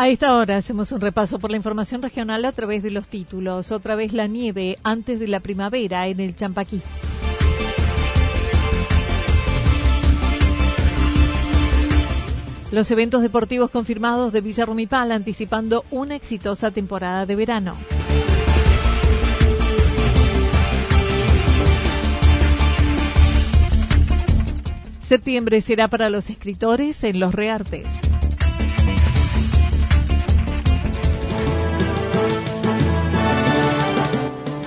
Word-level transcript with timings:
A 0.00 0.08
esta 0.08 0.36
hora 0.36 0.56
hacemos 0.56 0.92
un 0.92 1.00
repaso 1.00 1.40
por 1.40 1.50
la 1.50 1.56
información 1.56 2.02
regional 2.02 2.44
a 2.44 2.52
través 2.52 2.84
de 2.84 2.92
los 2.92 3.08
títulos. 3.08 3.72
Otra 3.72 3.96
vez 3.96 4.12
la 4.12 4.28
nieve 4.28 4.78
antes 4.84 5.18
de 5.18 5.26
la 5.26 5.40
primavera 5.40 6.06
en 6.06 6.20
el 6.20 6.36
Champaquí. 6.36 6.80
Los 12.70 12.88
eventos 12.92 13.22
deportivos 13.22 13.70
confirmados 13.70 14.32
de 14.32 14.40
Villa 14.40 14.66
Rumipal 14.66 15.10
anticipando 15.10 15.84
una 15.90 16.14
exitosa 16.14 16.70
temporada 16.70 17.26
de 17.26 17.34
verano. 17.34 17.74
Septiembre 25.00 25.60
será 25.60 25.88
para 25.88 26.08
los 26.08 26.30
escritores 26.30 27.02
en 27.02 27.18
los 27.18 27.34
reartes. 27.34 28.07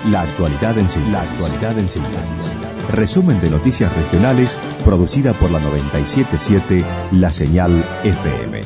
La 0.09 0.21
actualidad 0.21 0.79
en 0.79 0.89
síntesis. 0.89 1.13
La 1.13 1.21
actualidad 1.21 1.77
en 1.77 1.87
síntesis. 1.87 2.51
Resumen 2.89 3.39
de 3.39 3.51
noticias 3.51 3.95
regionales 3.95 4.57
producida 4.83 5.33
por 5.33 5.51
la 5.51 5.59
977 5.59 6.83
La 7.11 7.31
Señal 7.31 7.71
FM. 8.03 8.61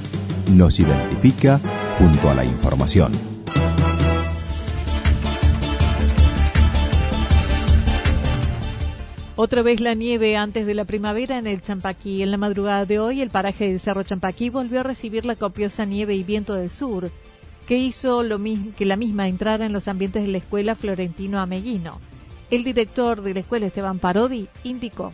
Nos 0.54 0.80
identifica 0.80 1.60
junto 2.00 2.30
a 2.30 2.36
la 2.36 2.46
información. 2.46 3.12
Otra 9.36 9.62
vez 9.62 9.82
la 9.82 9.94
nieve 9.94 10.38
antes 10.38 10.66
de 10.66 10.74
la 10.74 10.86
primavera 10.86 11.38
en 11.38 11.48
el 11.48 11.62
Champaquí. 11.62 12.24
En 12.24 12.32
la 12.32 12.38
madrugada 12.38 12.86
de 12.86 13.00
hoy, 13.00 13.20
el 13.20 13.30
paraje 13.30 13.68
del 13.68 13.82
Cerro 13.82 14.04
Champaquí 14.04 14.50
volvió 14.50 14.80
a 14.80 14.84
recibir 14.84 15.26
la 15.26 15.36
copiosa 15.36 15.84
nieve 15.84 16.16
y 16.16 16.24
viento 16.24 16.54
del 16.54 16.70
sur 16.70 17.12
que 17.68 17.78
hizo 17.78 18.24
lo 18.24 18.40
mismo, 18.40 18.72
que 18.78 18.86
la 18.86 18.96
misma 18.96 19.28
entrara 19.28 19.66
en 19.66 19.74
los 19.74 19.88
ambientes 19.88 20.24
de 20.24 20.32
la 20.32 20.38
escuela 20.38 20.76
Florentino 20.76 21.40
Ameguino. 21.40 22.00
El 22.52 22.64
director 22.64 23.22
de 23.22 23.34
la 23.34 23.40
escuela, 23.40 23.66
Esteban 23.66 24.00
Parodi, 24.00 24.48
indicó. 24.64 25.12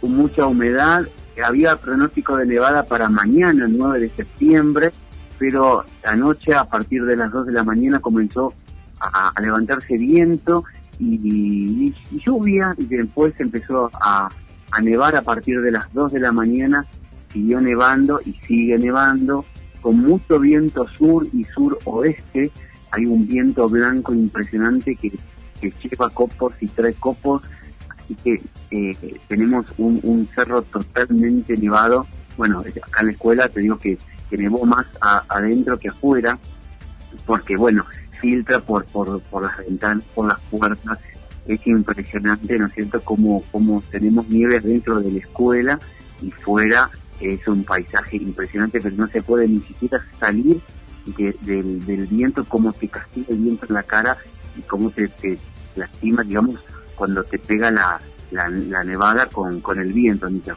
Con 0.00 0.16
mucha 0.16 0.46
humedad, 0.46 1.06
había 1.44 1.76
pronóstico 1.76 2.36
de 2.36 2.46
nevada 2.46 2.84
para 2.84 3.08
mañana, 3.08 3.66
el 3.66 3.78
9 3.78 4.00
de 4.00 4.08
septiembre, 4.10 4.92
pero 5.38 5.84
anoche 6.04 6.54
a 6.54 6.64
partir 6.64 7.04
de 7.04 7.16
las 7.16 7.30
2 7.30 7.46
de 7.46 7.52
la 7.52 7.64
mañana 7.64 8.00
comenzó 8.00 8.52
a, 8.98 9.32
levantarse 9.40 9.96
viento 9.96 10.64
y, 10.98 11.94
lluvia 12.10 12.74
y 12.76 12.84
después 12.84 13.32
empezó 13.38 13.90
a, 14.02 14.28
a 14.72 14.80
nevar 14.82 15.16
a 15.16 15.22
partir 15.22 15.62
de 15.62 15.70
las 15.70 15.90
2 15.94 16.12
de 16.12 16.20
la 16.20 16.32
mañana, 16.32 16.84
siguió 17.32 17.60
nevando 17.60 18.20
y 18.24 18.32
sigue 18.32 18.76
nevando 18.76 19.46
con 19.80 19.98
mucho 19.98 20.38
viento 20.38 20.86
sur 20.86 21.26
y 21.32 21.44
sur-oeste. 21.44 22.50
Hay 22.90 23.06
un 23.06 23.26
viento 23.26 23.68
blanco 23.68 24.14
impresionante 24.14 24.96
que, 24.96 25.12
lleva 25.60 26.08
copos 26.10 26.54
y 26.60 26.68
trae 26.68 26.94
copos, 26.94 27.42
así 27.88 28.14
que 28.14 28.40
eh, 28.70 29.20
tenemos 29.28 29.66
un, 29.78 30.28
cerro 30.34 30.62
totalmente 30.62 31.56
nevado. 31.56 32.06
Bueno, 32.36 32.60
acá 32.60 33.00
en 33.00 33.06
la 33.06 33.12
escuela 33.12 33.48
te 33.48 33.60
digo 33.60 33.78
que, 33.78 33.98
nevó 34.30 34.64
más 34.64 34.86
adentro 35.28 35.78
que 35.78 35.88
afuera, 35.88 36.38
porque 37.26 37.56
bueno, 37.56 37.84
filtra 38.20 38.60
por, 38.60 38.84
por, 38.86 39.20
por 39.22 39.42
las 39.42 39.58
ventanas, 39.58 40.04
por 40.14 40.28
las 40.28 40.40
puertas. 40.42 40.98
Es 41.46 41.66
impresionante, 41.66 42.58
¿no 42.58 42.66
es 42.66 42.74
cierto?, 42.74 43.00
como, 43.00 43.42
como 43.50 43.82
tenemos 43.90 44.28
nieve 44.28 44.60
dentro 44.60 45.00
de 45.00 45.10
la 45.10 45.18
escuela 45.18 45.80
y 46.22 46.30
fuera 46.30 46.90
es 47.20 47.46
un 47.46 47.64
paisaje 47.64 48.16
impresionante, 48.16 48.80
pero 48.80 48.96
no 48.96 49.06
se 49.08 49.22
puede 49.22 49.48
ni 49.48 49.60
siquiera 49.60 50.04
salir 50.18 50.60
del, 51.06 52.06
viento, 52.10 52.44
cómo 52.44 52.72
te 52.72 52.88
castiga 52.88 53.28
el 53.30 53.38
viento 53.38 53.66
en 53.68 53.74
la 53.74 53.82
cara 53.82 54.16
y 54.56 54.62
cómo 54.62 54.90
te, 54.90 55.10
lastima, 55.76 56.22
digamos, 56.22 56.56
cuando 56.94 57.24
te 57.24 57.38
pega 57.38 57.70
la, 57.70 58.00
la, 58.30 58.84
nevada 58.84 59.26
con, 59.26 59.60
con 59.60 59.78
el 59.78 59.92
viento, 59.92 60.26
Anita. 60.26 60.56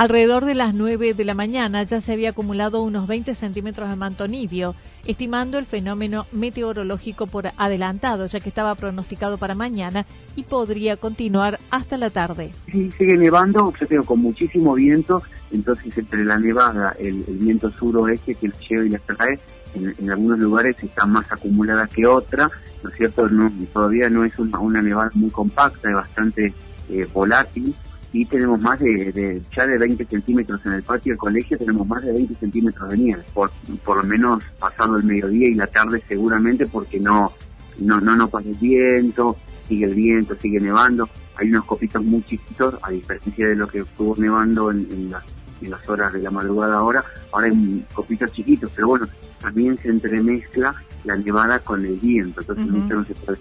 Alrededor 0.00 0.46
de 0.46 0.54
las 0.54 0.72
9 0.72 1.12
de 1.12 1.24
la 1.26 1.34
mañana 1.34 1.82
ya 1.82 2.00
se 2.00 2.14
había 2.14 2.30
acumulado 2.30 2.80
unos 2.80 3.06
20 3.06 3.34
centímetros 3.34 3.90
de 3.90 3.96
manto 3.96 4.26
nibio, 4.28 4.74
estimando 5.04 5.58
el 5.58 5.66
fenómeno 5.66 6.24
meteorológico 6.32 7.26
por 7.26 7.50
adelantado, 7.58 8.24
ya 8.24 8.40
que 8.40 8.48
estaba 8.48 8.74
pronosticado 8.76 9.36
para 9.36 9.54
mañana 9.54 10.06
y 10.36 10.44
podría 10.44 10.96
continuar 10.96 11.58
hasta 11.70 11.98
la 11.98 12.08
tarde. 12.08 12.50
Sí, 12.72 12.90
sigue 12.96 13.18
nevando, 13.18 13.74
yo 13.90 14.04
con 14.04 14.20
muchísimo 14.20 14.72
viento, 14.72 15.22
entonces 15.52 15.94
entre 15.98 16.24
la 16.24 16.38
nevada, 16.38 16.96
el, 16.98 17.22
viento 17.28 17.68
suroeste 17.68 18.36
que 18.36 18.50
lleva 18.70 18.86
y 18.86 18.88
la 18.88 19.00
trae, 19.00 19.38
en, 19.74 20.10
algunos 20.10 20.38
lugares 20.38 20.82
está 20.82 21.04
más 21.04 21.30
acumulada 21.30 21.86
que 21.86 22.06
otra, 22.06 22.48
¿no 22.82 22.88
es 22.88 22.96
cierto? 22.96 23.28
No, 23.28 23.52
todavía 23.74 24.08
no 24.08 24.24
es 24.24 24.38
una, 24.38 24.60
una 24.60 24.80
nevada 24.80 25.10
muy 25.12 25.28
compacta, 25.28 25.90
es 25.90 25.94
bastante 25.94 26.54
eh, 26.88 27.06
volátil, 27.12 27.74
y 28.12 28.24
tenemos 28.24 28.60
más 28.60 28.80
de, 28.80 29.40
ya 29.54 29.66
de 29.66 29.78
20 29.78 30.04
centímetros 30.06 30.60
en 30.66 30.72
el 30.72 30.82
patio 30.82 31.12
del 31.12 31.18
colegio, 31.18 31.56
tenemos 31.56 31.86
más 31.86 32.02
de 32.02 32.12
20 32.12 32.34
centímetros 32.34 32.90
de 32.90 32.96
nieve, 32.98 33.22
por, 33.32 33.50
por 33.84 33.98
lo 33.98 34.02
menos 34.04 34.42
pasado 34.58 34.96
el 34.96 35.04
mediodía 35.04 35.48
y 35.48 35.54
la 35.54 35.66
tarde 35.66 36.02
seguramente 36.08 36.66
porque 36.66 36.98
no 36.98 37.32
no 37.78 38.00
no, 38.00 38.16
no 38.16 38.28
pasa 38.28 38.48
el 38.48 38.56
viento, 38.56 39.36
sigue 39.68 39.86
el 39.86 39.94
viento, 39.94 40.36
sigue 40.36 40.60
nevando, 40.60 41.08
hay 41.36 41.48
unos 41.48 41.64
copitos 41.64 42.02
muy 42.02 42.22
chiquitos, 42.24 42.74
a 42.82 42.90
diferencia 42.90 43.48
de 43.48 43.54
lo 43.54 43.68
que 43.68 43.78
estuvo 43.78 44.14
nevando 44.16 44.70
en, 44.70 45.10
las, 45.10 45.22
en 45.62 45.70
las 45.70 45.88
horas 45.88 46.12
de 46.12 46.20
la 46.20 46.30
madrugada 46.30 46.76
ahora, 46.76 47.04
ahora 47.32 47.46
hay 47.46 47.86
copitos 47.94 48.32
chiquitos, 48.32 48.70
pero 48.74 48.88
bueno, 48.88 49.08
también 49.40 49.78
se 49.78 49.88
entremezcla 49.88 50.74
la 51.04 51.16
nevada 51.16 51.60
con 51.60 51.86
el 51.86 51.96
viento, 51.96 52.40
entonces 52.40 52.66
no 52.66 53.04
se 53.04 53.14
puede 53.14 53.38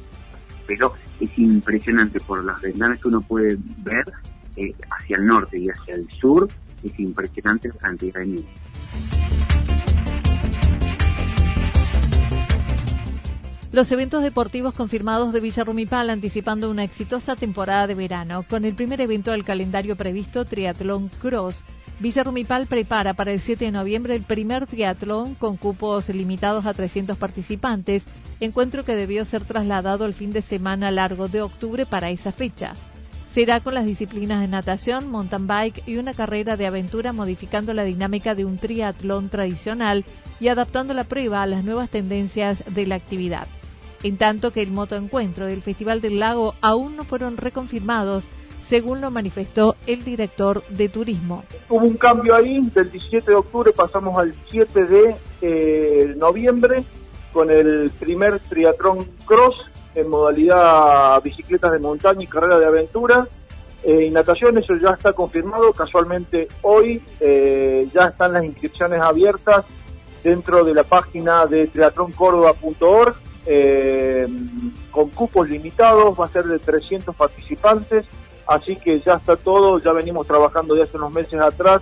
pero 0.70 0.94
es 1.20 1.38
impresionante 1.40 2.20
por 2.20 2.44
las 2.46 2.62
ventanas 2.62 3.00
que 3.00 3.08
uno 3.08 3.22
puede 3.22 3.58
ver 3.84 4.06
eh, 4.60 4.76
hacia 4.92 5.18
el 5.18 5.26
norte 5.26 5.58
y 5.58 5.70
hacia 5.70 5.96
el 5.96 6.10
sur 6.10 6.48
es 6.84 7.00
impresionante 7.00 7.70
la 7.70 7.76
cantidad 7.76 8.20
de 8.20 8.26
nieve. 8.26 8.48
Los 13.72 13.92
eventos 13.92 14.24
deportivos 14.24 14.74
confirmados 14.74 15.32
de 15.32 15.42
Villa 15.42 15.64
Rumipal 15.64 16.10
anticipando 16.10 16.72
una 16.72 16.84
exitosa 16.84 17.36
temporada 17.36 17.86
de 17.86 17.94
verano. 17.94 18.44
Con 18.50 18.66
el 18.66 18.74
primer 18.74 19.00
evento 19.00 19.32
del 19.32 19.44
calendario 19.44 19.96
previsto, 19.96 20.44
Triatlón 20.44 21.10
Cross, 21.22 21.64
Villa 22.00 22.24
Rumipal 22.24 22.66
prepara 22.66 23.14
para 23.14 23.32
el 23.32 23.40
7 23.40 23.66
de 23.66 23.72
noviembre 23.72 24.16
el 24.16 24.24
primer 24.24 24.66
triatlón 24.66 25.36
con 25.36 25.58
cupos 25.58 26.10
limitados 26.10 26.66
a 26.66 26.74
300 26.74 27.18
participantes, 27.18 28.04
encuentro 28.40 28.84
que 28.84 28.96
debió 28.96 29.24
ser 29.24 29.44
trasladado 29.44 30.06
el 30.06 30.14
fin 30.14 30.32
de 30.32 30.42
semana 30.42 30.92
largo 30.92 31.28
de 31.28 31.42
octubre 31.42 31.86
para 31.86 32.10
esa 32.10 32.32
fecha. 32.32 32.74
Será 33.34 33.60
con 33.60 33.76
las 33.76 33.86
disciplinas 33.86 34.42
de 34.42 34.48
natación, 34.48 35.08
mountain 35.08 35.46
bike 35.46 35.84
y 35.86 35.98
una 35.98 36.16
carrera 36.16 36.58
de 36.58 36.66
aventura 36.66 37.14
modificando 37.14 37.74
la 37.76 37.84
dinámica 37.84 38.34
de 38.34 38.44
un 38.44 38.58
triatlón 38.58 39.30
tradicional 39.30 40.04
y 40.40 40.48
adaptando 40.48 40.96
la 40.96 41.04
prueba 41.04 41.44
a 41.44 41.46
las 41.46 41.64
nuevas 41.64 41.92
tendencias 41.92 42.64
de 42.68 42.88
la 42.88 42.96
actividad. 42.96 43.48
En 44.02 44.18
tanto 44.18 44.52
que 44.52 44.64
el 44.64 44.72
motoencuentro 44.72 45.46
del 45.46 45.62
Festival 45.62 46.02
del 46.02 46.20
Lago 46.20 46.56
aún 46.62 46.96
no 46.96 47.04
fueron 47.04 47.38
reconfirmados, 47.38 48.24
según 48.68 49.00
lo 49.00 49.12
manifestó 49.12 49.76
el 49.86 50.04
director 50.04 50.64
de 50.70 50.90
turismo. 50.90 51.44
Hubo 51.70 51.86
un 51.86 51.98
cambio 51.98 52.36
ahí, 52.36 52.60
del 52.74 52.92
17 52.92 53.30
de 53.30 53.38
octubre 53.38 53.72
pasamos 53.74 54.18
al 54.18 54.34
7 54.50 54.86
de 54.86 55.16
eh, 55.42 56.16
noviembre 56.18 56.84
con 57.32 57.52
el 57.52 57.92
primer 58.00 58.40
triatlón 58.40 59.08
cross 59.26 59.70
en 59.96 60.10
modalidad 60.10 61.22
bicicletas 61.24 61.72
de 61.72 61.80
montaña 61.80 62.24
y 62.24 62.28
carrera 62.28 62.60
de 62.60 62.66
aventura. 62.66 63.28
Eh, 63.84 64.06
y 64.08 64.12
natación, 64.12 64.58
eso 64.58 64.76
ya 64.76 64.92
está 64.92 65.14
confirmado. 65.14 65.72
Casualmente 65.74 66.48
hoy 66.62 67.02
eh, 67.20 67.88
ya 67.94 68.06
están 68.06 68.34
las 68.34 68.44
inscripciones 68.44 69.02
abiertas 69.02 69.66
dentro 70.24 70.64
de 70.64 70.74
la 70.74 70.84
página 70.84 71.46
de 71.46 71.68
triatloncórdoba.org 71.68 73.16
eh, 73.46 74.28
con 74.92 75.10
cupos 75.10 75.50
limitados, 75.50 76.20
va 76.20 76.26
a 76.26 76.30
ser 76.30 76.46
de 76.46 76.60
300 76.60 77.16
participantes, 77.16 78.06
así 78.46 78.76
que 78.76 79.02
ya 79.02 79.16
está 79.16 79.38
todo, 79.38 79.80
ya 79.80 79.92
venimos 79.94 80.28
trabajando 80.28 80.76
de 80.76 80.84
hace 80.84 80.98
unos 80.98 81.12
meses 81.12 81.40
atrás 81.40 81.82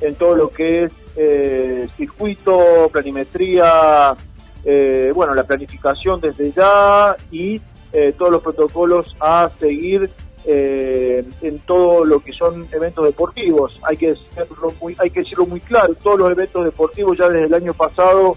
en 0.00 0.14
todo 0.14 0.36
lo 0.36 0.50
que 0.50 0.84
es 0.84 0.92
eh, 1.16 1.88
circuito, 1.96 2.88
planimetría, 2.92 4.16
eh, 4.64 5.12
bueno, 5.14 5.34
la 5.34 5.44
planificación 5.44 6.20
desde 6.20 6.52
ya 6.52 7.16
y 7.30 7.60
eh, 7.92 8.12
todos 8.16 8.32
los 8.32 8.42
protocolos 8.42 9.14
a 9.20 9.50
seguir 9.58 10.10
eh, 10.44 11.24
en 11.42 11.58
todo 11.60 12.04
lo 12.04 12.20
que 12.20 12.32
son 12.32 12.66
eventos 12.72 13.04
deportivos. 13.04 13.72
Hay 13.82 13.96
que, 13.96 14.08
decirlo 14.08 14.72
muy, 14.80 14.96
hay 14.98 15.10
que 15.10 15.20
decirlo 15.20 15.46
muy 15.46 15.60
claro, 15.60 15.94
todos 15.94 16.18
los 16.18 16.30
eventos 16.30 16.64
deportivos 16.64 17.16
ya 17.18 17.28
desde 17.28 17.46
el 17.46 17.54
año 17.54 17.74
pasado 17.74 18.36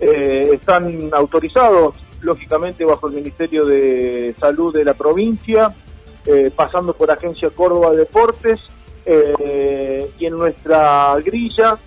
están 0.00 1.08
autorizados, 1.12 1.94
lógicamente 2.20 2.84
bajo 2.84 3.08
el 3.08 3.14
Ministerio 3.14 3.64
de 3.64 4.34
Salud 4.38 4.74
de 4.74 4.84
la 4.84 4.92
provincia, 4.92 5.72
pasando 6.56 6.92
por 6.92 7.10
Agencia 7.10 7.48
Córdoba 7.48 7.92
Deportes 7.92 8.60
y 9.06 10.26
en 10.26 10.36
nuestra 10.36 11.16
grilla 11.24 11.78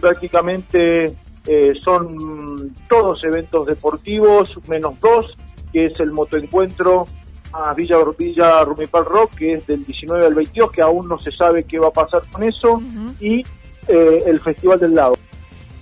prácticamente 0.00 1.16
eh, 1.46 1.72
son 1.82 2.74
todos 2.88 3.22
eventos 3.24 3.66
deportivos, 3.66 4.50
menos 4.68 4.98
dos, 5.00 5.36
que 5.72 5.86
es 5.86 6.00
el 6.00 6.12
motoencuentro 6.12 7.06
a 7.52 7.72
Villa, 7.74 7.98
Villa 8.18 8.64
Rumipal 8.64 9.04
Rock, 9.04 9.36
que 9.36 9.52
es 9.54 9.66
del 9.66 9.84
19 9.84 10.26
al 10.26 10.34
22, 10.34 10.72
que 10.72 10.82
aún 10.82 11.08
no 11.08 11.18
se 11.18 11.30
sabe 11.30 11.64
qué 11.64 11.78
va 11.78 11.88
a 11.88 11.92
pasar 11.92 12.22
con 12.30 12.42
eso, 12.42 12.82
y 13.20 13.42
eh, 13.88 14.22
el 14.26 14.40
Festival 14.40 14.80
del 14.80 14.94
Lago. 14.94 15.16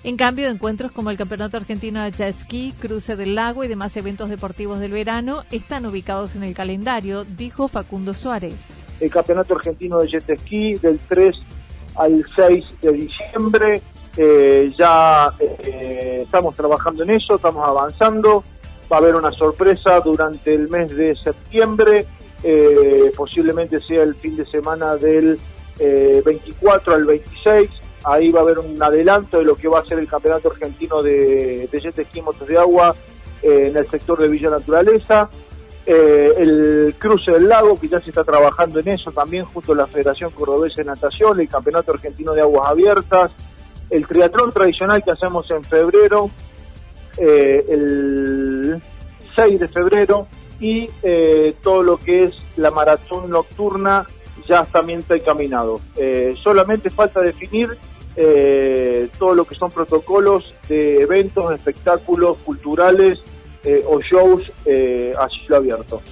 En 0.04 0.16
cambio, 0.16 0.48
encuentros 0.48 0.90
como 0.90 1.10
el 1.10 1.16
Campeonato 1.16 1.56
Argentino 1.56 2.02
de 2.02 2.10
Jet 2.10 2.36
Ski, 2.36 2.74
Cruce 2.78 3.14
del 3.14 3.36
Lago 3.36 3.62
y 3.62 3.68
demás 3.68 3.96
eventos 3.96 4.28
deportivos 4.28 4.80
del 4.80 4.90
verano 4.90 5.44
están 5.52 5.86
ubicados 5.86 6.34
en 6.34 6.42
el 6.42 6.54
calendario, 6.54 7.24
dijo 7.24 7.68
Facundo 7.68 8.12
Suárez. 8.12 8.54
El 8.98 9.10
Campeonato 9.10 9.54
Argentino 9.54 9.98
de 9.98 10.08
Jet 10.08 10.40
Ski 10.40 10.74
del 10.74 10.98
3 11.08 11.38
al 11.94 12.24
6 12.34 12.66
de 12.82 12.92
diciembre, 12.92 13.82
eh, 14.16 14.70
ya 14.76 15.32
eh, 15.38 16.20
estamos 16.22 16.54
trabajando 16.54 17.02
en 17.02 17.10
eso, 17.10 17.36
estamos 17.36 17.66
avanzando. 17.66 18.44
Va 18.90 18.96
a 18.96 19.00
haber 19.00 19.14
una 19.14 19.30
sorpresa 19.30 20.00
durante 20.00 20.54
el 20.54 20.68
mes 20.68 20.94
de 20.94 21.16
septiembre, 21.16 22.06
eh, 22.42 23.10
posiblemente 23.16 23.80
sea 23.80 24.02
el 24.02 24.14
fin 24.14 24.36
de 24.36 24.44
semana 24.44 24.96
del 24.96 25.38
24 25.78 26.94
al 26.94 27.04
26. 27.04 27.70
Ahí 28.04 28.30
va 28.30 28.40
a 28.40 28.42
haber 28.42 28.58
un 28.58 28.80
adelanto 28.82 29.38
de 29.38 29.44
lo 29.44 29.56
que 29.56 29.68
va 29.68 29.80
a 29.80 29.84
ser 29.84 29.98
el 29.98 30.06
campeonato 30.06 30.50
argentino 30.50 31.02
de, 31.02 31.68
de 31.70 31.80
jet 31.80 32.22
motos 32.22 32.46
de 32.46 32.58
agua 32.58 32.94
en 33.40 33.76
el 33.76 33.86
sector 33.88 34.20
de 34.20 34.28
Villa 34.28 34.50
Naturaleza. 34.50 35.30
el 35.86 36.94
cruce 36.98 37.32
del 37.32 37.48
lago, 37.48 37.80
que 37.80 37.88
ya 37.88 38.00
se 38.00 38.10
está 38.10 38.22
trabajando 38.22 38.78
en 38.80 38.88
eso 38.88 39.10
también, 39.10 39.44
junto 39.44 39.72
a 39.72 39.76
la 39.76 39.86
Federación 39.86 40.30
Cordobesa 40.32 40.82
de 40.82 40.84
Natación, 40.84 41.40
el 41.40 41.48
Campeonato 41.48 41.92
Argentino 41.92 42.34
de 42.34 42.42
Aguas 42.42 42.68
Abiertas, 42.68 43.32
el 43.92 44.06
triatlón 44.06 44.50
tradicional 44.50 45.04
que 45.04 45.10
hacemos 45.10 45.48
en 45.50 45.62
febrero, 45.62 46.30
eh, 47.18 47.64
el 47.68 48.82
6 49.36 49.60
de 49.60 49.68
febrero, 49.68 50.26
y 50.58 50.86
eh, 51.02 51.54
todo 51.62 51.82
lo 51.82 51.98
que 51.98 52.24
es 52.24 52.34
la 52.56 52.70
maratón 52.70 53.28
nocturna 53.28 54.06
ya 54.48 54.64
también 54.64 55.00
está 55.00 55.16
encaminado. 55.16 55.80
Eh, 55.96 56.34
solamente 56.42 56.88
falta 56.90 57.20
definir 57.20 57.76
todo 59.18 59.34
lo 59.34 59.46
que 59.46 59.54
son 59.54 59.70
protocolos 59.70 60.52
de 60.68 61.00
eventos, 61.00 61.50
espectáculos 61.54 62.36
culturales 62.44 63.22
o 63.86 64.00
shows 64.00 64.52
a 65.18 65.28
cielo 65.30 65.56
abierto. 65.56 66.02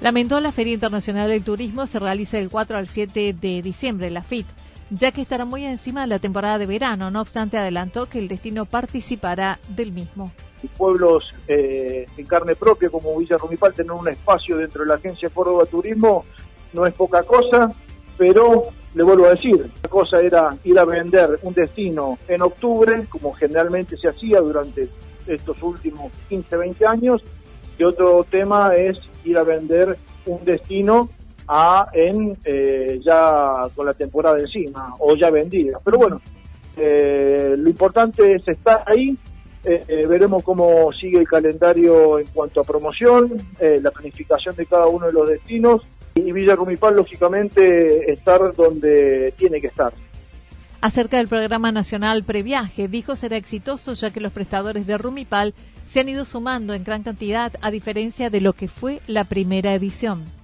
Lamentó 0.00 0.40
la 0.40 0.50
Feria 0.50 0.72
Internacional 0.72 1.28
del 1.28 1.44
Turismo 1.44 1.86
se 1.86 1.98
realiza 1.98 2.38
del 2.38 2.48
4 2.48 2.78
al 2.78 2.88
7 2.88 3.34
de 3.38 3.60
diciembre, 3.60 4.08
la 4.08 4.22
FIT 4.22 4.46
ya 4.90 5.10
que 5.12 5.22
estará 5.22 5.44
muy 5.44 5.64
encima 5.64 6.02
de 6.02 6.06
la 6.08 6.18
temporada 6.18 6.58
de 6.58 6.66
verano. 6.66 7.10
No 7.10 7.20
obstante, 7.20 7.58
adelantó 7.58 8.06
que 8.06 8.18
el 8.18 8.28
destino 8.28 8.64
participará 8.66 9.58
del 9.68 9.92
mismo. 9.92 10.32
Pueblos 10.76 11.32
eh, 11.48 12.06
en 12.16 12.26
carne 12.26 12.56
propia 12.56 12.88
como 12.88 13.16
Villa 13.16 13.36
Rumipal 13.36 13.72
tener 13.72 13.92
un 13.92 14.08
espacio 14.08 14.56
dentro 14.56 14.82
de 14.82 14.88
la 14.88 14.94
agencia 14.94 15.30
Córdoba 15.30 15.64
Turismo 15.66 16.24
no 16.72 16.86
es 16.86 16.94
poca 16.94 17.22
cosa, 17.22 17.72
pero 18.16 18.64
le 18.94 19.02
vuelvo 19.02 19.26
a 19.26 19.30
decir, 19.30 19.70
la 19.82 19.88
cosa 19.88 20.20
era 20.20 20.56
ir 20.64 20.78
a 20.78 20.84
vender 20.84 21.38
un 21.42 21.52
destino 21.54 22.18
en 22.28 22.42
octubre, 22.42 23.06
como 23.08 23.32
generalmente 23.32 23.96
se 23.96 24.08
hacía 24.08 24.40
durante 24.40 24.88
estos 25.26 25.62
últimos 25.62 26.12
15, 26.28 26.56
20 26.56 26.86
años, 26.86 27.22
y 27.78 27.84
otro 27.84 28.24
tema 28.24 28.74
es 28.74 28.98
ir 29.24 29.36
a 29.36 29.42
vender 29.42 29.98
un 30.26 30.44
destino 30.44 31.10
a 31.48 31.88
en 31.92 32.36
eh, 32.44 33.00
ya 33.04 33.62
con 33.74 33.86
la 33.86 33.94
temporada 33.94 34.38
encima 34.38 34.94
o 34.98 35.14
ya 35.16 35.30
vendida. 35.30 35.78
Pero 35.84 35.98
bueno, 35.98 36.20
eh, 36.76 37.54
lo 37.56 37.68
importante 37.68 38.34
es 38.34 38.46
estar 38.48 38.82
ahí. 38.86 39.16
Eh, 39.64 40.06
veremos 40.06 40.44
cómo 40.44 40.92
sigue 40.92 41.18
el 41.18 41.28
calendario 41.28 42.20
en 42.20 42.26
cuanto 42.28 42.60
a 42.60 42.64
promoción, 42.64 43.32
la 43.58 43.90
planificación 43.90 44.54
de 44.54 44.64
cada 44.64 44.86
uno 44.86 45.06
de 45.06 45.12
los 45.12 45.28
destinos 45.28 45.82
y 46.14 46.30
Villa 46.30 46.54
Rumipal, 46.54 46.94
lógicamente, 46.94 48.12
estar 48.12 48.54
donde 48.54 49.34
tiene 49.36 49.60
que 49.60 49.66
estar. 49.66 49.92
Acerca 50.80 51.16
del 51.16 51.26
programa 51.26 51.72
nacional 51.72 52.22
Previaje, 52.22 52.86
dijo 52.86 53.16
será 53.16 53.36
exitoso 53.36 53.94
ya 53.94 54.12
que 54.12 54.20
los 54.20 54.32
prestadores 54.32 54.86
de 54.86 54.98
Rumipal 54.98 55.52
se 55.90 56.00
han 56.00 56.08
ido 56.08 56.24
sumando 56.24 56.74
en 56.74 56.84
gran 56.84 57.02
cantidad 57.02 57.52
a 57.60 57.70
diferencia 57.70 58.30
de 58.30 58.40
lo 58.40 58.52
que 58.52 58.68
fue 58.68 59.00
la 59.08 59.24
primera 59.24 59.74
edición. 59.74 60.35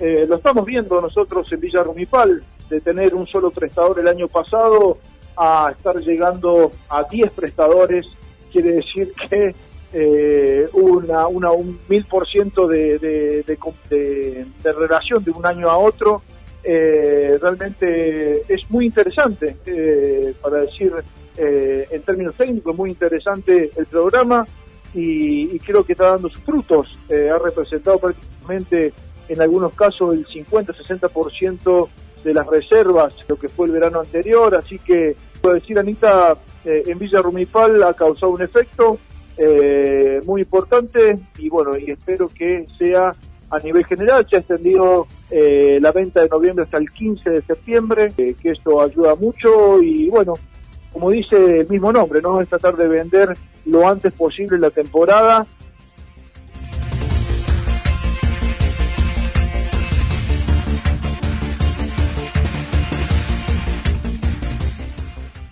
Eh, 0.00 0.26
lo 0.28 0.36
estamos 0.36 0.64
viendo 0.64 1.00
nosotros 1.00 1.50
en 1.52 1.60
Villa 1.60 1.82
Rumipal, 1.82 2.42
de 2.68 2.80
tener 2.80 3.14
un 3.14 3.26
solo 3.26 3.50
prestador 3.50 4.00
el 4.00 4.08
año 4.08 4.28
pasado 4.28 4.98
a 5.36 5.72
estar 5.76 5.96
llegando 5.96 6.70
a 6.88 7.04
10 7.04 7.32
prestadores, 7.32 8.06
quiere 8.52 8.72
decir 8.72 9.12
que 9.30 9.54
eh, 9.96 10.68
una, 10.72 11.28
una, 11.28 11.52
un 11.52 11.78
mil 11.88 12.04
por 12.06 12.26
ciento 12.26 12.66
de, 12.66 13.44
relación 14.64 15.22
de 15.22 15.30
un 15.30 15.46
año 15.46 15.70
a 15.70 15.76
otro. 15.78 16.22
Eh, 16.64 17.38
realmente 17.40 18.42
es 18.52 18.68
muy 18.70 18.86
interesante, 18.86 19.56
eh, 19.66 20.34
para 20.42 20.62
decir 20.62 20.92
en 21.36 22.02
términos 22.02 22.34
técnicos, 22.36 22.76
muy 22.76 22.90
interesante 22.90 23.70
el 23.76 23.86
programa 23.86 24.46
y, 24.94 25.54
y 25.54 25.58
creo 25.58 25.84
que 25.84 25.92
está 25.92 26.12
dando 26.12 26.28
sus 26.28 26.42
frutos. 26.42 26.98
ha 27.10 27.38
representado 27.38 27.98
prácticamente 27.98 28.92
en 29.28 29.40
algunos 29.40 29.74
casos 29.74 30.14
el 30.14 30.26
50-60% 30.26 31.88
de 32.24 32.34
las 32.34 32.46
reservas, 32.46 33.14
lo 33.28 33.36
que 33.36 33.48
fue 33.48 33.66
el 33.66 33.72
verano 33.72 34.00
anterior, 34.00 34.54
así 34.54 34.78
que, 34.78 35.14
puedo 35.40 35.54
decir, 35.54 35.78
Anita, 35.78 36.36
eh, 36.64 36.84
en 36.86 36.98
Villa 36.98 37.20
Rumipal 37.20 37.82
ha 37.82 37.92
causado 37.94 38.32
un 38.32 38.42
efecto 38.42 38.98
eh, 39.36 40.20
muy 40.24 40.42
importante 40.42 41.18
y 41.38 41.48
bueno, 41.48 41.76
y 41.76 41.90
espero 41.90 42.30
que 42.34 42.66
sea 42.78 43.12
a 43.50 43.58
nivel 43.58 43.84
general, 43.84 44.26
ya 44.30 44.38
ha 44.38 44.40
extendido 44.40 45.06
eh, 45.30 45.78
la 45.80 45.92
venta 45.92 46.22
de 46.22 46.28
noviembre 46.28 46.64
hasta 46.64 46.78
el 46.78 46.90
15 46.90 47.30
de 47.30 47.42
septiembre, 47.42 48.12
que 48.16 48.36
esto 48.42 48.80
ayuda 48.80 49.14
mucho 49.14 49.82
y 49.82 50.08
bueno, 50.08 50.34
como 50.92 51.10
dice 51.10 51.60
el 51.60 51.68
mismo 51.68 51.92
nombre, 51.92 52.20
¿no? 52.22 52.40
Es 52.40 52.48
tratar 52.48 52.76
de 52.76 52.88
vender 52.88 53.36
lo 53.66 53.86
antes 53.86 54.14
posible 54.14 54.58
la 54.58 54.70
temporada 54.70 55.46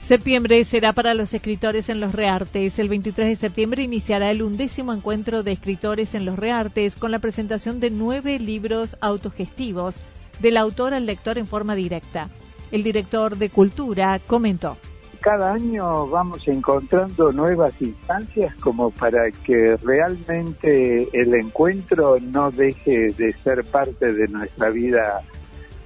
Septiembre 0.06 0.64
será 0.64 0.92
para 0.92 1.14
los 1.14 1.32
escritores 1.32 1.88
en 1.88 2.00
los 2.00 2.12
Reartes. 2.12 2.78
El 2.80 2.88
23 2.88 3.28
de 3.28 3.36
septiembre 3.36 3.84
iniciará 3.84 4.32
el 4.32 4.42
undécimo 4.42 4.92
encuentro 4.92 5.44
de 5.44 5.52
escritores 5.52 6.14
en 6.14 6.24
los 6.24 6.38
Reartes 6.38 6.96
con 6.96 7.12
la 7.12 7.20
presentación 7.20 7.78
de 7.78 7.90
nueve 7.90 8.38
libros 8.40 8.96
autogestivos 9.00 9.94
del 10.40 10.56
autor 10.56 10.92
al 10.92 11.06
lector 11.06 11.38
en 11.38 11.46
forma 11.46 11.76
directa. 11.76 12.28
El 12.72 12.82
director 12.82 13.36
de 13.36 13.48
Cultura 13.48 14.18
comentó. 14.26 14.76
Cada 15.20 15.52
año 15.52 16.08
vamos 16.08 16.48
encontrando 16.48 17.30
nuevas 17.30 17.72
instancias 17.80 18.56
como 18.56 18.90
para 18.90 19.30
que 19.30 19.76
realmente 19.76 21.08
el 21.12 21.32
encuentro 21.34 22.18
no 22.20 22.50
deje 22.50 23.12
de 23.12 23.32
ser 23.34 23.62
parte 23.62 24.12
de 24.12 24.26
nuestra 24.26 24.70
vida 24.70 25.22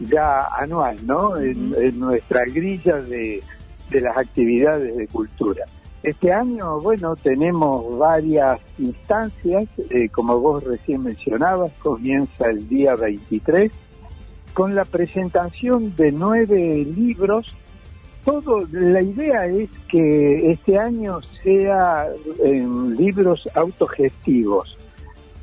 ya 0.01 0.47
anual, 0.59 0.97
¿no? 1.05 1.37
En, 1.37 1.99
nuestra 1.99 2.45
grilla 2.45 2.97
de, 2.97 3.43
de 3.91 4.01
las 4.01 4.17
actividades 4.17 4.97
de 4.97 5.07
cultura. 5.09 5.65
Este 6.03 6.33
año, 6.33 6.79
bueno, 6.81 7.17
tenemos 7.17 7.99
varias 7.99 8.61
instancias, 8.79 9.65
eh, 9.91 10.09
como 10.09 10.39
vos 10.39 10.63
recién 10.63 11.03
mencionabas, 11.03 11.73
comienza 11.83 12.49
el 12.49 12.69
día 12.69 12.95
23 12.95 13.73
con 14.55 14.75
la 14.75 14.85
presentación 14.85 15.95
de 15.97 16.13
nueve 16.13 16.87
libros. 16.97 17.53
Todo, 18.25 18.67
la 18.71 19.03
idea 19.03 19.47
es 19.47 19.69
que 19.89 20.51
este 20.51 20.79
año 20.79 21.21
sea 21.43 22.09
libros 22.99 23.49
autogestivos. 23.55 24.77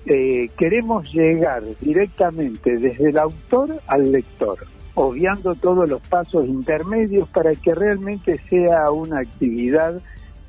Eh, 0.05 0.49
queremos 0.57 1.13
llegar 1.13 1.63
directamente 1.79 2.77
desde 2.77 3.09
el 3.09 3.17
autor 3.17 3.81
al 3.87 4.11
lector 4.11 4.59
obviando 4.95 5.55
todos 5.55 5.89
los 5.89 6.01
pasos 6.01 6.45
intermedios 6.45 7.27
para 7.29 7.55
que 7.55 7.73
realmente 7.73 8.39
sea 8.49 8.91
una 8.91 9.19
actividad 9.19 10.01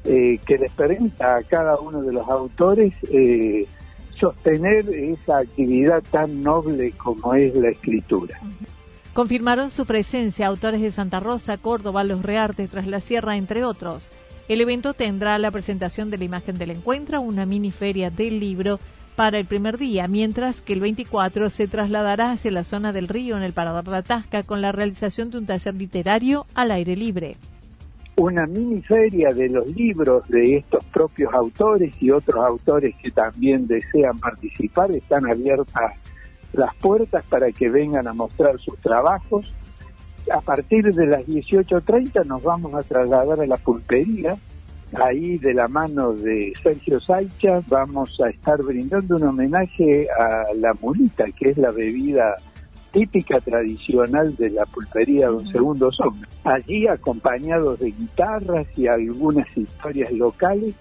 eh, 0.05 0.39
que 0.47 0.59
les 0.59 0.71
permita 0.73 1.37
a 1.37 1.43
cada 1.43 1.79
uno 1.79 2.03
de 2.03 2.13
los 2.13 2.29
autores 2.29 2.93
eh, 3.11 3.67
sostener 4.15 4.89
esa 4.91 5.39
actividad 5.39 6.03
tan 6.11 6.43
noble 6.43 6.93
como 6.93 7.35
es 7.35 7.55
la 7.55 7.71
escritura. 7.71 8.39
Confirmaron 9.15 9.71
su 9.71 9.87
presencia 9.87 10.47
autores 10.47 10.81
de 10.81 10.93
Santa 10.93 11.21
Rosa, 11.21 11.57
Córdoba, 11.57 12.05
Los 12.05 12.23
Reartes, 12.23 12.69
Tras 12.69 12.87
la 12.87 13.01
Sierra, 13.01 13.37
entre 13.37 13.65
otros. 13.65 14.11
El 14.49 14.61
evento 14.61 14.93
tendrá 14.93 15.39
la 15.39 15.51
presentación 15.51 16.11
de 16.11 16.19
la 16.19 16.25
imagen 16.25 16.59
del 16.59 16.73
encuentro, 16.73 17.21
una 17.21 17.47
mini 17.47 17.71
feria 17.71 18.11
del 18.11 18.41
libro 18.41 18.79
para 19.17 19.39
el 19.39 19.47
primer 19.47 19.79
día, 19.79 20.09
mientras 20.09 20.61
que 20.61 20.73
el 20.73 20.81
24 20.81 21.51
se 21.51 21.69
trasladará 21.69 22.33
hacia 22.33 22.51
la 22.51 22.65
zona 22.65 22.93
del 22.93 23.09
río 23.09 23.37
en 23.37 23.43
el 23.43 23.53
Parador 23.53 23.89
La 23.89 24.03
Tasca 24.03 24.43
con 24.43 24.61
la 24.61 24.73
realización 24.73 25.31
de 25.31 25.39
un 25.39 25.47
taller 25.47 25.75
literario 25.75 26.47
al 26.55 26.71
aire 26.71 26.97
libre. 26.97 27.37
Una 28.17 28.47
mini 28.47 28.81
feria 28.81 29.31
de 29.31 29.49
los 29.49 29.67
libros 29.69 30.27
de 30.29 30.59
estos 30.59 30.85
propios 30.87 31.33
autores 31.35 31.95
y 32.01 32.11
otros 32.11 32.45
autores 32.45 32.95
que 33.03 33.11
también 33.11 33.67
desean 33.67 34.19
participar, 34.19 34.91
están 34.93 35.27
abiertas 35.27 35.93
las 36.53 36.75
puertas 36.77 37.25
para 37.29 37.51
que 37.51 37.69
vengan 37.69 38.07
a 38.07 38.13
mostrar 38.13 38.59
sus 38.59 38.79
trabajos. 38.79 39.53
A 40.33 40.41
partir 40.41 40.95
de 40.95 41.07
las 41.07 41.27
18.30 41.27 42.25
nos 42.25 42.43
vamos 42.43 42.73
a 42.75 42.83
trasladar 42.83 43.41
a 43.41 43.47
la 43.47 43.57
pulpería, 43.57 44.37
ahí 45.03 45.39
de 45.39 45.55
la 45.55 45.69
mano 45.69 46.13
de 46.13 46.53
Sergio 46.63 47.01
Saicha 47.01 47.61
vamos 47.69 48.19
a 48.25 48.31
estar 48.31 48.63
brindando 48.63 49.17
un 49.17 49.25
homenaje 49.25 50.09
a 50.11 50.55
la 50.55 50.75
mulita, 50.75 51.25
que 51.39 51.51
es 51.51 51.59
la 51.59 51.71
bebida 51.71 52.37
típica 52.93 53.41
tradicional 53.41 54.37
de 54.37 54.51
la 54.51 54.65
pulpería 54.67 55.27
de 55.27 55.35
un 55.35 55.49
segundo 55.49 55.91
sombra. 55.91 56.29
Allí 56.45 56.87
acompañados 56.87 57.81
de 57.81 57.91
guitarras 57.91 58.67
y 58.77 58.87
algunas 58.87 59.49
historias 59.57 60.13
locales, 60.13 60.75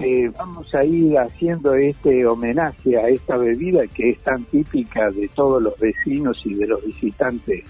eh, 0.00 0.28
vamos 0.36 0.74
a 0.74 0.84
ir 0.84 1.16
haciendo 1.16 1.74
este 1.74 2.26
homenaje 2.26 2.96
a 2.98 3.08
esta 3.08 3.36
bebida 3.36 3.86
que 3.86 4.10
es 4.10 4.18
tan 4.18 4.42
típica 4.44 5.10
de 5.10 5.28
todos 5.28 5.62
los 5.62 5.78
vecinos 5.78 6.42
y 6.44 6.54
de 6.54 6.66
los 6.66 6.84
visitantes 6.84 7.62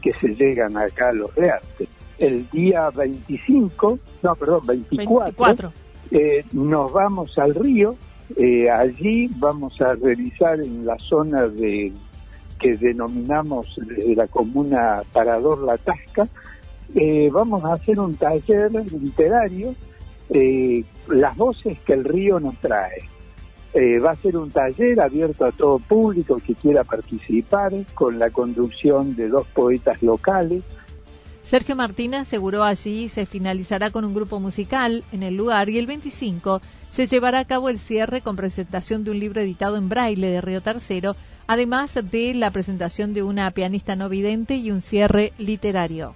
que 0.00 0.12
se 0.12 0.28
llegan 0.28 0.76
acá 0.76 1.08
a 1.08 1.12
los 1.12 1.34
Reartes 1.34 1.95
el 2.18 2.48
día 2.50 2.90
25, 2.90 3.98
no, 4.22 4.34
perdón, 4.36 4.62
24, 4.66 5.72
eh, 6.10 6.44
nos 6.52 6.92
vamos 6.92 7.36
al 7.38 7.54
río. 7.54 7.96
Eh, 8.36 8.68
allí 8.70 9.30
vamos 9.36 9.80
a 9.80 9.94
realizar 9.94 10.60
en 10.60 10.84
la 10.84 10.98
zona 10.98 11.46
de 11.46 11.92
que 12.58 12.76
denominamos 12.76 13.76
de 13.76 14.16
la 14.16 14.26
comuna 14.26 15.02
Parador 15.12 15.62
La 15.62 15.76
Tasca, 15.76 16.26
eh, 16.94 17.28
vamos 17.30 17.64
a 17.64 17.74
hacer 17.74 18.00
un 18.00 18.14
taller 18.14 18.72
literario, 18.72 19.74
las 21.08 21.36
voces 21.36 21.78
que 21.80 21.92
el 21.92 22.04
río 22.04 22.40
nos 22.40 22.56
trae. 22.56 23.04
va 24.00 24.12
a 24.12 24.16
ser 24.16 24.38
un 24.38 24.50
taller 24.50 24.98
abierto 25.00 25.44
a 25.44 25.52
todo 25.52 25.78
público 25.78 26.40
que 26.44 26.54
quiera 26.54 26.82
participar, 26.82 27.72
con 27.94 28.18
la 28.18 28.30
conducción 28.30 29.14
de 29.14 29.28
dos 29.28 29.46
poetas 29.48 30.02
locales, 30.02 30.64
Sergio 31.48 31.76
Martínez 31.76 32.22
aseguró 32.22 32.64
allí 32.64 33.08
se 33.08 33.24
finalizará 33.24 33.92
con 33.92 34.04
un 34.04 34.14
grupo 34.14 34.40
musical 34.40 35.04
en 35.12 35.22
el 35.22 35.36
lugar 35.36 35.68
y 35.68 35.78
el 35.78 35.86
25 35.86 36.60
se 36.92 37.06
llevará 37.06 37.38
a 37.38 37.44
cabo 37.44 37.68
el 37.68 37.78
cierre 37.78 38.20
con 38.20 38.34
presentación 38.34 39.04
de 39.04 39.12
un 39.12 39.20
libro 39.20 39.40
editado 39.40 39.76
en 39.76 39.88
braille 39.88 40.26
de 40.26 40.40
Río 40.40 40.60
Tercero, 40.60 41.14
además 41.46 41.94
de 41.94 42.34
la 42.34 42.50
presentación 42.50 43.14
de 43.14 43.22
una 43.22 43.48
pianista 43.52 43.94
no 43.94 44.08
vidente 44.08 44.56
y 44.56 44.72
un 44.72 44.82
cierre 44.82 45.32
literario. 45.38 46.14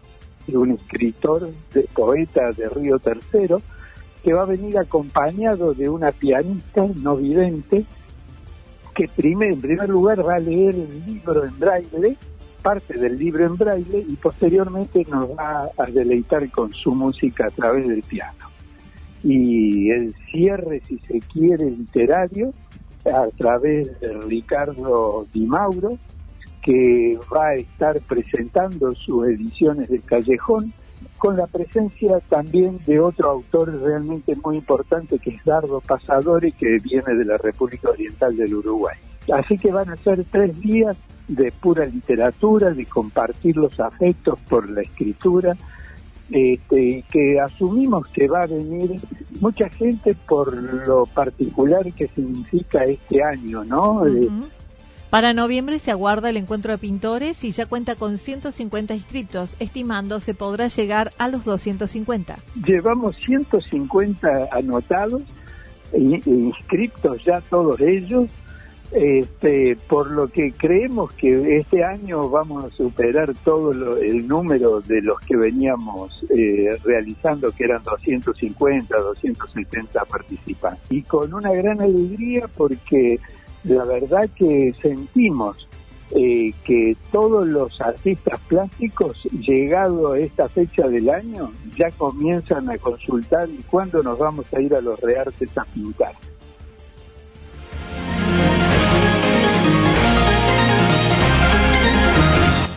Un 0.52 0.72
escritor, 0.72 1.52
de, 1.74 1.82
poeta 1.94 2.50
de 2.50 2.68
Río 2.68 2.98
Tercero, 2.98 3.62
que 4.24 4.32
va 4.32 4.42
a 4.42 4.46
venir 4.46 4.78
acompañado 4.78 5.74
de 5.74 5.88
una 5.88 6.10
pianista 6.10 6.84
no 6.96 7.16
vidente 7.16 7.84
que 8.96 9.04
en 9.04 9.60
primer 9.60 9.88
lugar 9.88 10.26
va 10.26 10.34
a 10.34 10.40
leer 10.40 10.74
el 10.74 11.04
libro 11.06 11.44
en 11.44 11.56
braille 11.56 12.16
parte 12.60 12.98
del 12.98 13.18
libro 13.18 13.44
en 13.46 13.56
braille 13.56 14.04
y 14.08 14.14
posteriormente 14.16 15.04
nos 15.10 15.30
va 15.30 15.70
a 15.76 15.86
deleitar 15.86 16.48
con 16.50 16.72
su 16.72 16.94
música 16.94 17.46
a 17.46 17.50
través 17.50 17.88
del 17.88 18.02
piano. 18.02 18.48
Y 19.22 19.90
el 19.90 20.14
cierre, 20.30 20.80
si 20.86 20.98
se 20.98 21.20
quiere, 21.20 21.70
literario, 21.70 22.52
a 23.04 23.26
través 23.36 24.00
de 24.00 24.12
Ricardo 24.20 25.26
Di 25.32 25.46
Mauro, 25.46 25.98
que 26.62 27.18
va 27.34 27.48
a 27.48 27.54
estar 27.54 28.00
presentando 28.02 28.94
sus 28.94 29.26
ediciones 29.28 29.88
del 29.88 30.02
Callejón, 30.02 30.72
con 31.16 31.36
la 31.36 31.46
presencia 31.46 32.18
también 32.28 32.78
de 32.86 32.98
otro 32.98 33.30
autor 33.30 33.78
realmente 33.80 34.34
muy 34.42 34.56
importante 34.56 35.18
que 35.18 35.30
es 35.30 35.44
Dardo 35.44 35.80
Pasadori, 35.80 36.52
que 36.52 36.78
viene 36.78 37.14
de 37.14 37.24
la 37.24 37.36
República 37.36 37.90
Oriental 37.90 38.36
del 38.36 38.54
Uruguay. 38.54 38.96
Así 39.32 39.58
que 39.58 39.70
van 39.70 39.90
a 39.90 39.96
ser 39.96 40.24
tres 40.24 40.58
días 40.60 40.96
de 41.30 41.52
pura 41.52 41.84
literatura, 41.84 42.70
de 42.70 42.84
compartir 42.86 43.56
los 43.56 43.78
afectos 43.78 44.38
por 44.48 44.68
la 44.68 44.82
escritura, 44.82 45.56
este, 46.30 47.04
que 47.10 47.40
asumimos 47.40 48.06
que 48.08 48.28
va 48.28 48.42
a 48.42 48.46
venir 48.46 49.00
mucha 49.40 49.68
gente 49.68 50.14
por 50.28 50.54
lo 50.86 51.06
particular 51.06 51.92
que 51.92 52.08
significa 52.08 52.84
este 52.84 53.22
año, 53.22 53.64
¿no? 53.64 54.06
Eh, 54.06 54.28
Para 55.08 55.34
noviembre 55.34 55.78
se 55.78 55.90
aguarda 55.90 56.30
el 56.30 56.36
encuentro 56.36 56.72
de 56.72 56.78
pintores 56.78 57.42
y 57.42 57.52
ya 57.52 57.66
cuenta 57.66 57.96
con 57.96 58.18
150 58.18 58.94
inscritos, 58.94 59.56
estimando 59.58 60.20
se 60.20 60.34
podrá 60.34 60.68
llegar 60.68 61.12
a 61.18 61.28
los 61.28 61.44
250. 61.44 62.38
Llevamos 62.64 63.16
150 63.16 64.48
anotados, 64.52 65.22
e 65.92 65.98
inscritos 66.26 67.24
ya 67.24 67.40
todos 67.40 67.80
ellos, 67.80 68.30
este, 68.92 69.76
por 69.88 70.10
lo 70.10 70.28
que 70.28 70.52
creemos 70.52 71.12
que 71.12 71.58
este 71.58 71.84
año 71.84 72.28
vamos 72.28 72.64
a 72.64 72.70
superar 72.70 73.32
todo 73.44 73.98
el 73.98 74.26
número 74.26 74.80
de 74.80 75.00
los 75.02 75.20
que 75.20 75.36
veníamos 75.36 76.12
eh, 76.36 76.76
realizando, 76.82 77.52
que 77.52 77.64
eran 77.64 77.82
250, 77.82 78.96
270 78.98 80.04
participantes. 80.06 80.82
Y 80.90 81.02
con 81.02 81.32
una 81.34 81.52
gran 81.52 81.80
alegría 81.80 82.48
porque 82.48 83.20
la 83.64 83.84
verdad 83.84 84.28
que 84.34 84.74
sentimos 84.80 85.68
eh, 86.12 86.52
que 86.64 86.96
todos 87.12 87.46
los 87.46 87.80
artistas 87.80 88.40
plásticos, 88.48 89.22
llegado 89.30 90.12
a 90.12 90.18
esta 90.18 90.48
fecha 90.48 90.88
del 90.88 91.08
año, 91.08 91.52
ya 91.76 91.92
comienzan 91.92 92.68
a 92.68 92.78
consultar 92.78 93.48
cuándo 93.70 94.02
nos 94.02 94.18
vamos 94.18 94.46
a 94.52 94.60
ir 94.60 94.74
a 94.74 94.80
los 94.80 94.98
reartes 95.00 95.56
a 95.56 95.64
pintar. 95.66 96.12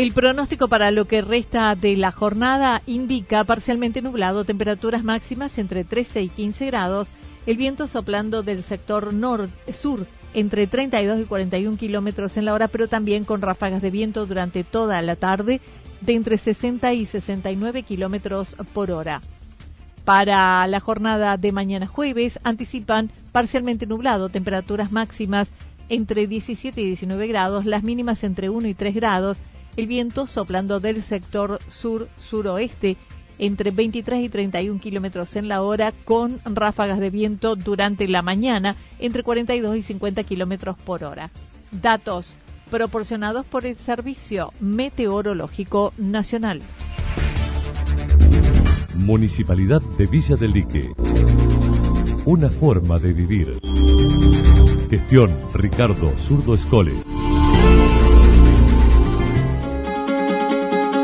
El 0.00 0.12
pronóstico 0.12 0.66
para 0.66 0.90
lo 0.92 1.04
que 1.04 1.20
resta 1.20 1.74
de 1.74 1.94
la 1.94 2.10
jornada 2.10 2.80
indica 2.86 3.44
parcialmente 3.44 4.00
nublado, 4.00 4.46
temperaturas 4.46 5.04
máximas 5.04 5.58
entre 5.58 5.84
13 5.84 6.22
y 6.22 6.28
15 6.30 6.64
grados, 6.64 7.08
el 7.44 7.58
viento 7.58 7.86
soplando 7.86 8.42
del 8.42 8.62
sector 8.62 9.12
sur 9.74 10.06
entre 10.32 10.66
32 10.66 11.20
y 11.20 11.24
41 11.24 11.76
kilómetros 11.76 12.38
en 12.38 12.46
la 12.46 12.54
hora, 12.54 12.66
pero 12.68 12.88
también 12.88 13.24
con 13.24 13.42
ráfagas 13.42 13.82
de 13.82 13.90
viento 13.90 14.24
durante 14.24 14.64
toda 14.64 15.02
la 15.02 15.16
tarde 15.16 15.60
de 16.00 16.14
entre 16.14 16.38
60 16.38 16.94
y 16.94 17.04
69 17.04 17.82
kilómetros 17.82 18.56
por 18.72 18.90
hora. 18.90 19.20
Para 20.06 20.66
la 20.66 20.80
jornada 20.80 21.36
de 21.36 21.52
mañana 21.52 21.84
jueves 21.84 22.40
anticipan 22.42 23.10
parcialmente 23.32 23.84
nublado, 23.84 24.30
temperaturas 24.30 24.92
máximas 24.92 25.50
entre 25.90 26.26
17 26.26 26.80
y 26.80 26.86
19 26.86 27.26
grados, 27.26 27.66
las 27.66 27.82
mínimas 27.82 28.24
entre 28.24 28.48
1 28.48 28.66
y 28.66 28.72
3 28.72 28.94
grados, 28.94 29.42
el 29.80 29.86
viento 29.86 30.26
soplando 30.26 30.78
del 30.78 31.02
sector 31.02 31.58
sur-suroeste 31.68 32.96
entre 33.38 33.70
23 33.70 34.24
y 34.24 34.28
31 34.28 34.78
kilómetros 34.78 35.34
en 35.36 35.48
la 35.48 35.62
hora, 35.62 35.92
con 36.04 36.38
ráfagas 36.44 37.00
de 37.00 37.08
viento 37.08 37.56
durante 37.56 38.06
la 38.06 38.20
mañana 38.20 38.76
entre 38.98 39.22
42 39.22 39.78
y 39.78 39.82
50 39.82 40.22
kilómetros 40.24 40.76
por 40.76 41.02
hora. 41.04 41.30
Datos 41.72 42.36
proporcionados 42.70 43.46
por 43.46 43.64
el 43.64 43.76
Servicio 43.78 44.52
Meteorológico 44.60 45.94
Nacional. 45.96 46.60
Municipalidad 48.96 49.80
de 49.96 50.06
Villa 50.06 50.36
del 50.36 50.52
Lique. 50.52 50.92
Una 52.26 52.50
forma 52.50 52.98
de 52.98 53.14
vivir. 53.14 53.58
Gestión 54.90 55.34
Ricardo 55.54 56.12
Zurdo 56.18 56.54
Escole. 56.54 56.92